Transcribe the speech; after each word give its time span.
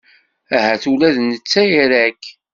Ahat 0.55 0.83
ula 0.91 1.09
d 1.15 1.17
netta 1.21 1.63
ira-k. 1.81 2.23